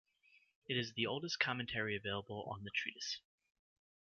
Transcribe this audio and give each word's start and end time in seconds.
It 0.67 0.77
is 0.77 0.93
the 0.93 1.05
oldest 1.05 1.39
commentary 1.39 1.95
available 1.95 2.49
on 2.51 2.63
the 2.63 2.71
treatise. 2.73 3.19